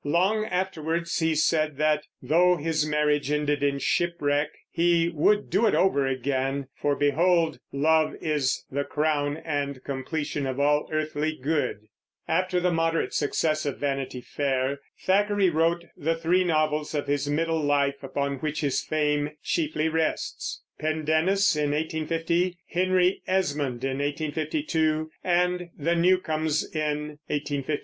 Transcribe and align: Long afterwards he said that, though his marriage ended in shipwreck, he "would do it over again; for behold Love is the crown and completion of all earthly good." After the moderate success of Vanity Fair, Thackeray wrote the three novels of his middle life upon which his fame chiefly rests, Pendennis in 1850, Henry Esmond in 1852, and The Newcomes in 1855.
Long 0.03 0.45
afterwards 0.45 1.19
he 1.19 1.35
said 1.35 1.77
that, 1.77 2.05
though 2.23 2.55
his 2.57 2.87
marriage 2.87 3.29
ended 3.29 3.61
in 3.61 3.77
shipwreck, 3.77 4.49
he 4.71 5.09
"would 5.09 5.51
do 5.51 5.67
it 5.67 5.75
over 5.75 6.07
again; 6.07 6.69
for 6.75 6.95
behold 6.95 7.59
Love 7.71 8.15
is 8.19 8.65
the 8.71 8.83
crown 8.83 9.37
and 9.37 9.83
completion 9.83 10.47
of 10.47 10.59
all 10.59 10.89
earthly 10.91 11.37
good." 11.39 11.81
After 12.27 12.59
the 12.59 12.71
moderate 12.71 13.13
success 13.13 13.63
of 13.67 13.77
Vanity 13.77 14.21
Fair, 14.21 14.79
Thackeray 15.01 15.51
wrote 15.51 15.85
the 15.95 16.15
three 16.15 16.43
novels 16.43 16.95
of 16.95 17.05
his 17.05 17.29
middle 17.29 17.61
life 17.63 18.01
upon 18.01 18.37
which 18.39 18.61
his 18.61 18.81
fame 18.83 19.29
chiefly 19.43 19.87
rests, 19.87 20.63
Pendennis 20.79 21.55
in 21.55 21.73
1850, 21.73 22.57
Henry 22.69 23.21
Esmond 23.27 23.83
in 23.83 23.99
1852, 23.99 25.11
and 25.23 25.69
The 25.77 25.93
Newcomes 25.95 26.63
in 26.75 27.19
1855. 27.29 27.77